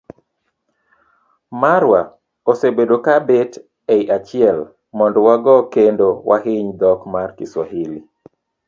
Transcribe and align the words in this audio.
Marwa 1.61 2.01
osebedo 2.51 2.95
ka 3.05 3.15
bet 3.27 3.51
e 3.95 3.95
i 4.03 4.09
achiel 4.17 4.57
mondo 4.97 5.19
wago 5.27 5.55
kendo 5.73 6.07
wahiny 6.29 6.69
dhok 6.79 6.99
mar 7.13 7.29
Kiswahili. 7.37 7.99